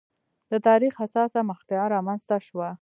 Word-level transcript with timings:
د 0.51 0.53
تاریخ 0.67 0.93
حساسه 1.01 1.39
مقطعه 1.49 1.85
رامنځته 1.95 2.37
شوه. 2.47 2.69